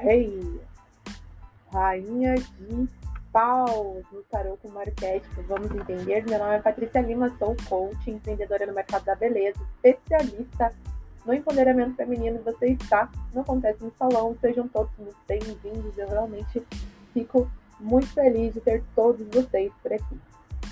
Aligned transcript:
Rei, 0.00 0.60
Rainha 1.72 2.36
de 2.36 2.88
Paus 3.32 4.04
no 4.12 4.22
tarô 4.30 4.56
como 4.62 4.78
arquétipo. 4.78 5.42
Vamos 5.48 5.72
entender? 5.72 6.24
Meu 6.24 6.38
nome 6.38 6.54
é 6.54 6.60
Patrícia 6.60 7.00
Lima, 7.00 7.34
sou 7.36 7.56
coach, 7.68 8.08
empreendedora 8.08 8.64
no 8.64 8.74
mercado 8.74 9.04
da 9.04 9.16
beleza, 9.16 9.58
especialista 9.82 10.72
no 11.26 11.34
empoderamento 11.34 11.96
feminino. 11.96 12.40
Você 12.44 12.68
está 12.68 13.10
no 13.34 13.40
Acontece 13.40 13.82
no 13.82 13.92
Salão. 13.98 14.36
Sejam 14.40 14.68
todos 14.68 14.96
muito 14.98 15.18
bem-vindos. 15.26 15.98
Eu 15.98 16.08
realmente 16.08 16.64
fico 17.12 17.50
muito 17.80 18.06
feliz 18.14 18.54
de 18.54 18.60
ter 18.60 18.84
todos 18.94 19.26
vocês 19.26 19.72
por 19.82 19.92
aqui. 19.92 20.20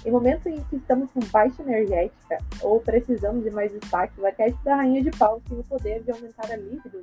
Em 0.04 0.10
momentos 0.12 0.46
em 0.46 0.62
que 0.62 0.76
estamos 0.76 1.10
com 1.10 1.18
baixa 1.32 1.62
energética 1.62 2.38
ou 2.62 2.80
precisamos 2.80 3.42
de 3.42 3.50
mais 3.50 3.72
destaque, 3.72 4.20
o 4.20 4.26
arquétipo 4.26 4.62
da 4.62 4.76
Rainha 4.76 5.02
de 5.02 5.10
Paus 5.10 5.42
tem 5.48 5.58
o 5.58 5.64
poder 5.64 6.04
de 6.04 6.12
aumentar 6.12 6.48
a 6.48 6.56
libido, 6.56 7.02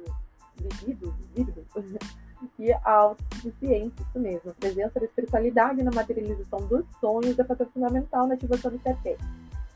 libido, 0.60 1.14
libido 1.36 1.66
e 2.60 2.72
a 2.74 2.92
autossuficiência, 2.92 3.94
isso 4.02 4.20
mesmo. 4.20 4.52
A 4.52 4.54
presença 4.54 5.00
da 5.00 5.06
espiritualidade 5.06 5.84
na 5.84 5.92
materialização 5.92 6.66
dos 6.68 6.86
sonhos 7.00 7.38
é 7.38 7.44
fator 7.44 7.68
fundamental 7.74 8.28
na 8.28 8.34
ativação 8.34 8.72
do 8.72 8.80
arquétipo. 8.86 9.24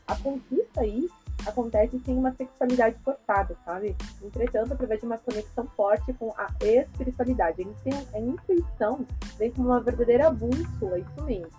A 0.06 0.16
conquista 0.16 0.80
aí 0.80 1.08
acontece 1.46 2.00
sem 2.04 2.16
uma 2.16 2.32
sexualidade 2.32 2.96
forçada, 3.04 3.56
sabe? 3.64 3.96
Entretanto, 4.22 4.72
através 4.72 5.00
de 5.00 5.06
uma 5.06 5.18
conexão 5.18 5.66
forte 5.76 6.12
com 6.14 6.32
a 6.36 6.48
espiritualidade. 6.62 7.66
A 8.14 8.18
intuição 8.18 9.06
vem 9.38 9.50
como 9.52 9.68
uma 9.68 9.80
verdadeira 9.80 10.30
bússola, 10.30 10.98
isso 10.98 11.22
mesmo. 11.24 11.50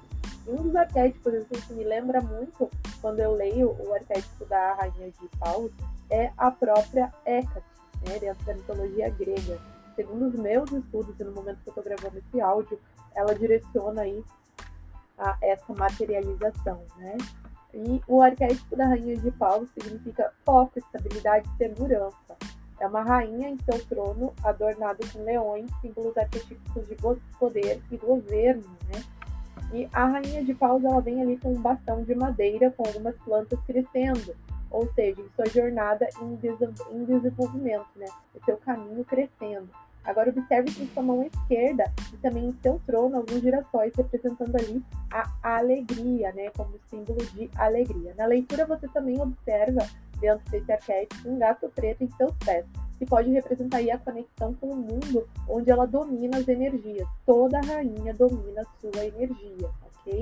E 0.48 0.52
um 0.52 0.64
dos 0.64 0.76
arquétipos 0.76 1.34
assim, 1.34 1.62
que 1.67 1.73
me 1.73 1.84
lembra 1.84 2.22
muito 2.22 2.70
quando 3.02 3.20
eu 3.20 3.34
leio 3.34 3.76
o 3.80 3.94
arquétipo 3.94 4.45
da 4.45 4.73
Rainha 4.73 5.12
de 5.12 5.28
Paus 5.40 5.72
é 6.09 6.31
a 6.38 6.50
própria 6.50 7.14
Hecate, 7.25 7.64
né, 8.08 8.33
da 8.45 8.53
mitologia 8.53 9.09
grega 9.09 9.59
segundo 10.00 10.28
os 10.28 10.36
meus 10.36 10.72
estudos 10.72 11.14
e 11.19 11.23
no 11.25 11.33
momento 11.33 11.59
que 11.61 11.69
eu 11.69 11.72
estou 11.72 11.83
gravando 11.83 12.17
esse 12.19 12.39
áudio, 12.39 12.80
ela 13.14 13.36
direciona 13.36 14.03
aí 14.03 14.23
a 15.17 15.38
essa 15.41 15.73
materialização, 15.73 16.81
né? 16.97 17.17
E 17.73 18.02
o 18.08 18.22
arquétipo 18.22 18.78
da 18.78 18.88
rainha 18.88 19.17
de 19.17 19.30
paus 19.31 19.69
significa 19.72 20.31
foco, 20.45 20.80
estabilidade 20.80 21.50
e 21.50 21.58
segurança. 21.58 22.38
É 22.80 22.88
uma 22.88 23.03
rainha 23.03 23.50
em 23.50 23.58
seu 23.59 23.86
trono 23.88 24.34
adornado 24.41 25.06
com 25.11 25.22
leões, 25.22 25.69
símbolos 25.81 26.17
arquetípicos 26.17 26.88
de 26.88 26.95
poder 27.38 27.81
e 27.91 27.97
governo, 27.97 28.63
né? 28.88 29.03
E 29.73 29.89
a 29.91 30.06
rainha 30.06 30.45
de 30.45 30.53
paus 30.53 30.81
ela 30.84 31.02
vem 31.02 31.22
ali 31.22 31.38
com 31.38 31.52
um 31.52 31.61
bastão 31.61 32.03
de 32.03 32.16
madeira 32.16 32.72
com 32.72 32.88
algumas 32.88 33.16
plantas 33.17 33.59
crescendo, 33.67 34.34
ou 34.72 34.92
seja, 34.94 35.22
em 35.22 35.30
sua 35.36 35.45
jornada 35.48 36.08
em 36.22 36.36
desenvolvimento, 37.06 37.88
né? 37.95 38.06
O 38.36 38.44
seu 38.45 38.58
caminho 38.58 39.03
crescendo. 39.06 39.70
Agora 40.03 40.30
observe 40.30 40.72
que 40.72 40.84
em 40.84 40.88
sua 40.88 41.03
mão 41.03 41.23
esquerda 41.23 41.92
e 42.14 42.17
também 42.17 42.45
em 42.48 42.58
seu 42.62 42.81
trono 42.86 43.17
alguns 43.17 43.42
girassóis 43.42 43.94
representando 43.95 44.56
ali 44.56 44.84
a 45.12 45.58
alegria, 45.58 46.31
né, 46.34 46.50
como 46.56 46.80
símbolo 46.90 47.23
de 47.34 47.50
alegria. 47.56 48.14
Na 48.17 48.25
leitura 48.25 48.66
você 48.66 48.88
também 48.88 49.22
observa 49.22 49.88
dentro 50.20 50.50
desse 50.50 50.72
arquétipo 50.72 51.30
um 51.30 51.38
gato 51.38 51.70
preto 51.75 52.03
em 52.03 52.09
seus 52.12 52.34
pés, 52.44 52.66
que 52.97 53.06
pode 53.06 53.30
representar 53.31 53.78
aí 53.78 53.92
a 53.92 53.97
conexão 53.97 54.53
com 54.56 54.67
o 54.72 54.75
mundo 54.75 55.28
onde 55.47 55.70
ela 55.70 55.86
domina 55.86 56.38
as 56.38 56.47
energias. 56.47 57.08
Toda 57.25 57.62
rainha 57.62 58.14
domina 58.14 58.64
sua 58.80 59.06
energia, 59.06 59.70
ok? 59.84 60.22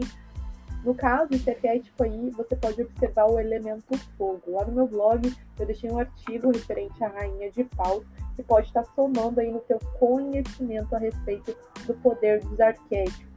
No 0.84 0.96
caso, 0.96 1.34
esse 1.34 1.50
arquétipo 1.50 2.04
aí, 2.04 2.30
você 2.32 2.56
pode 2.56 2.82
observar 2.82 3.26
o 3.26 3.40
elemento 3.40 3.98
fogo. 4.18 4.42
Lá 4.48 4.66
no 4.66 4.72
meu 4.72 4.88
blog, 4.88 5.34
eu 5.60 5.66
deixei 5.66 5.92
um 5.92 6.00
artigo 6.00 6.52
referente 6.52 7.04
à 7.04 7.08
rainha 7.08 7.52
de 7.52 7.64
paus, 7.64 8.06
que 8.36 8.44
pode 8.44 8.68
estar 8.68 8.86
somando 8.96 9.40
aí 9.40 9.52
no 9.52 9.62
seu 9.66 9.80
conhecimento 10.00 10.96
a 10.96 11.00
respeito 11.00 11.56
do 11.86 11.94
poder 11.96 12.40
dos 12.42 12.60
arquétipos. 12.60 13.28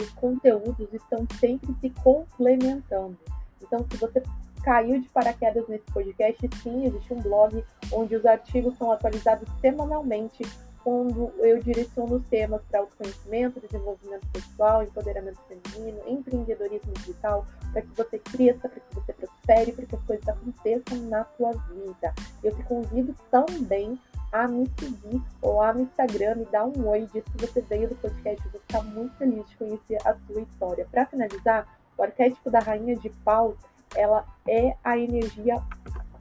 Os 0.00 0.10
conteúdos 0.14 0.92
estão 0.92 1.26
sempre 1.38 1.74
se 1.80 1.90
complementando. 1.90 3.18
Então, 3.62 3.86
se 3.90 3.96
você 3.98 4.22
caiu 4.62 5.00
de 5.00 5.08
paraquedas 5.10 5.68
nesse 5.68 5.84
podcast, 5.86 6.48
sim, 6.62 6.86
existe 6.86 7.12
um 7.14 7.20
blog 7.20 7.64
onde 7.92 8.16
os 8.16 8.24
artigos 8.24 8.76
são 8.76 8.90
atualizados 8.90 9.48
semanalmente 9.60 10.42
quando 10.82 11.32
eu 11.38 11.62
direciono 11.62 12.16
os 12.16 12.28
temas 12.28 12.62
para 12.70 12.80
autoconhecimento, 12.80 13.60
desenvolvimento 13.60 14.26
pessoal, 14.32 14.82
empoderamento 14.82 15.38
feminino, 15.48 16.00
empreendedorismo 16.06 16.92
digital, 16.94 17.46
para 17.72 17.82
que 17.82 17.88
você 17.96 18.18
cresça, 18.18 18.68
para 18.68 18.80
que 18.80 18.94
você 18.94 19.12
prospere, 19.12 19.72
para 19.72 19.86
que 19.86 19.94
as 19.94 20.02
coisas 20.02 20.28
aconteçam 20.28 20.98
na 21.08 21.24
sua 21.36 21.52
vida. 21.52 22.14
Eu 22.42 22.54
te 22.54 22.62
convido 22.64 23.14
também 23.30 23.98
a 24.32 24.46
me 24.46 24.70
seguir 24.78 25.22
ou 25.42 25.60
me 25.74 25.82
Instagram, 25.82 26.36
me 26.36 26.44
dar 26.46 26.64
um 26.64 26.88
oi, 26.88 27.08
diz 27.12 27.24
que 27.24 27.46
você 27.46 27.60
veio 27.62 27.88
do 27.88 27.96
podcast, 27.96 28.44
eu 28.44 28.52
vou 28.52 28.60
ficar 28.60 28.82
muito 28.82 29.14
feliz 29.16 29.46
de 29.48 29.56
conhecer 29.56 29.98
a 30.04 30.14
sua 30.26 30.40
história. 30.40 30.86
Para 30.90 31.06
finalizar, 31.06 31.66
o 31.98 32.02
arquétipo 32.02 32.50
da 32.50 32.60
rainha 32.60 32.96
de 32.96 33.10
paus, 33.24 33.56
ela 33.94 34.24
é 34.48 34.74
a 34.84 34.96
energia 34.96 35.60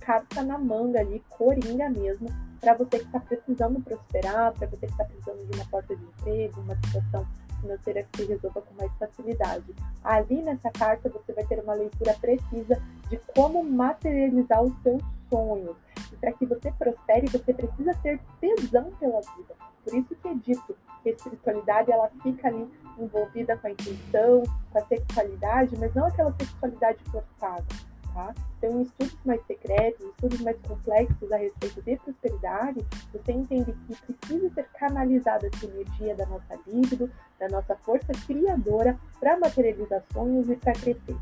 carta 0.10 0.42
na 0.42 0.58
manga 0.58 1.02
ali, 1.02 1.24
coringa 1.30 1.88
mesmo, 1.88 2.30
para 2.60 2.74
você 2.74 2.98
que 2.98 3.06
está 3.06 3.20
precisando 3.20 3.80
prosperar, 3.80 4.52
para 4.54 4.66
você 4.66 4.88
que 4.88 4.92
está 4.92 5.06
precisando 5.06 5.46
de 5.46 5.56
uma 5.56 5.66
porta 5.66 5.96
de 5.96 6.04
emprego, 6.04 6.62
uma 6.62 6.76
situação 6.78 7.28
financeira 7.62 8.02
que 8.02 8.24
se 8.24 8.28
resolva 8.28 8.60
com 8.60 8.74
mais 8.74 8.92
facilidade. 8.98 9.76
Ali 10.04 10.42
nessa 10.42 10.72
carta 10.72 11.10
você 11.10 11.32
vai 11.32 11.46
ter 11.46 11.60
uma 11.60 11.76
leitura 11.76 12.16
precisa 12.20 12.82
de 13.08 13.18
como 13.36 13.64
materializar 13.64 14.64
os 14.64 14.74
seus 14.82 15.00
sonhos. 15.30 15.78
E 16.12 16.16
para 16.16 16.32
que 16.32 16.46
você 16.48 16.72
prospere, 16.72 17.28
você 17.28 17.54
precisa 17.54 17.94
ter 18.02 18.20
tesão 18.42 18.92
pela 19.00 19.22
vida. 19.22 19.54
Por 19.84 19.94
isso 19.94 20.16
que 20.16 20.28
é 20.28 20.34
dito 20.34 20.76
que 21.04 21.10
a 21.10 21.12
espiritualidade 21.12 21.92
ela 21.92 22.10
fica 22.24 22.48
ali 22.48 22.68
envolvida 22.98 23.56
com 23.58 23.68
a 23.68 23.72
intuição, 23.72 24.42
com 24.72 24.80
a 24.80 24.86
sexualidade, 24.88 25.78
mas 25.78 25.94
não 25.94 26.08
aquela 26.08 26.34
sexualidade 26.34 26.98
forçada 27.12 27.89
tá? 28.14 28.34
Então, 28.58 28.80
em 28.80 28.82
estudos 28.84 29.18
mais 29.26 29.42
secretos, 29.46 30.06
estudos 30.06 30.42
mais 30.42 30.58
complexos 30.68 31.32
a 31.32 31.38
respeito 31.38 31.82
de 31.82 31.98
prosperidade, 31.98 32.86
você 33.14 33.32
entende 33.32 33.74
que 33.88 33.96
precisa 33.96 34.50
ser 34.54 34.68
canalizada 34.78 35.48
essa 35.48 35.66
energia 35.66 36.16
da 36.16 36.26
nossa 36.26 36.60
libido, 36.68 37.10
da 37.40 37.48
nossa 37.50 37.76
força 37.78 38.12
criadora 38.26 39.00
para 39.20 39.40
materializar 39.40 40.04
sonhos 40.12 40.50
e 40.50 40.56
para 40.56 40.74
crescer. 40.74 41.16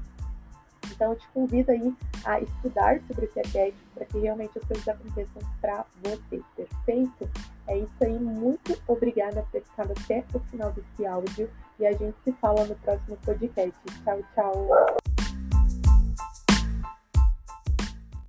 Então, 0.91 1.11
eu 1.11 1.19
te 1.19 1.27
convido 1.29 1.71
aí 1.71 1.95
a 2.25 2.41
estudar 2.41 2.99
sobre 3.07 3.25
esse 3.25 3.39
arquétipo 3.39 3.87
para 3.93 4.05
que 4.05 4.17
realmente 4.17 4.57
as 4.57 4.65
coisas 4.65 4.87
aconteçam 4.87 5.41
para 5.61 5.85
você, 6.03 6.41
perfeito? 6.55 7.29
É 7.67 7.77
isso 7.77 7.93
aí, 8.01 8.17
muito 8.17 8.81
obrigada 8.87 9.43
por 9.43 9.51
ter 9.51 9.61
ficado 9.61 9.91
até 9.91 10.23
o 10.33 10.39
final 10.39 10.71
desse 10.71 11.05
áudio 11.05 11.49
e 11.79 11.85
a 11.85 11.91
gente 11.91 12.15
se 12.23 12.31
fala 12.33 12.65
no 12.65 12.75
próximo 12.75 13.17
podcast. 13.17 13.77
Tchau, 14.03 14.19
tchau! 14.33 15.06